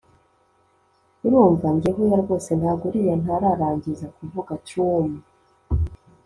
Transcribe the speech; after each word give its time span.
urumva!? 1.25 1.67
njye 1.75 1.89
hoya 1.95 2.17
rwose 2.23 2.49
ntago 2.59 2.83
uriya 2.89 3.15
ntararangiza 3.21 4.05
kuvuga, 4.17 4.51
twum 4.67 5.07